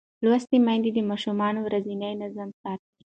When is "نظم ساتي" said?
2.21-3.01